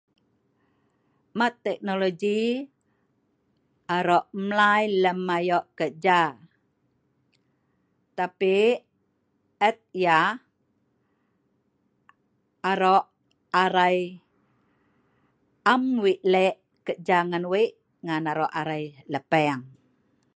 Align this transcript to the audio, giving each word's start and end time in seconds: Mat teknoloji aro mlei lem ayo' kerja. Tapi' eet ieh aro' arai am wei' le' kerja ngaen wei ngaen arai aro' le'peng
Mat 1.37 1.53
teknoloji 1.65 2.35
aro 3.97 4.17
mlei 4.47 4.83
lem 5.03 5.19
ayo' 5.37 5.65
kerja. 5.77 6.19
Tapi' 8.17 8.81
eet 9.67 9.77
ieh 10.03 10.27
aro' 12.71 12.97
arai 13.63 13.97
am 15.73 15.83
wei' 16.03 16.23
le' 16.33 16.57
kerja 16.85 17.17
ngaen 17.29 17.45
wei 17.51 17.67
ngaen 18.05 18.25
arai 18.31 18.45
aro' 18.59 18.77
le'peng 19.11 19.63